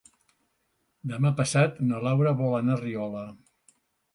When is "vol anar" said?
2.43-2.77